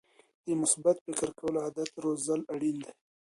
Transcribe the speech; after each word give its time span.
د 0.45 0.47
مثبت 0.61 0.95
فکر 1.05 1.29
کولو 1.39 1.57
عادت 1.65 1.91
روزل 2.03 2.41
اړین 2.53 2.77
دي. 2.83 2.91